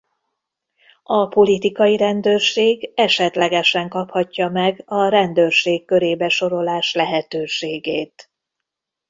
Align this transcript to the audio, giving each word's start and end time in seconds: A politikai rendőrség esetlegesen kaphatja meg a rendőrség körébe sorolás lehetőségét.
A 1.03 1.27
politikai 1.27 1.97
rendőrség 1.97 2.91
esetlegesen 2.95 3.89
kaphatja 3.89 4.49
meg 4.49 4.83
a 4.85 5.07
rendőrség 5.07 5.85
körébe 5.85 6.29
sorolás 6.29 6.93
lehetőségét. 6.93 8.29